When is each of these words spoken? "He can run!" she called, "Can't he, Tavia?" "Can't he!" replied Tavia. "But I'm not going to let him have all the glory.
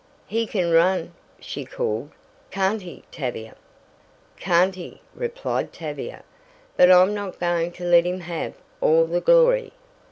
"He 0.25 0.47
can 0.47 0.71
run!" 0.71 1.13
she 1.39 1.63
called, 1.63 2.09
"Can't 2.49 2.81
he, 2.81 3.03
Tavia?" 3.11 3.55
"Can't 4.35 4.73
he!" 4.73 4.99
replied 5.13 5.71
Tavia. 5.73 6.23
"But 6.75 6.89
I'm 6.91 7.13
not 7.13 7.39
going 7.39 7.71
to 7.73 7.83
let 7.85 8.05
him 8.07 8.21
have 8.21 8.55
all 8.81 9.05
the 9.05 9.21
glory. 9.21 9.73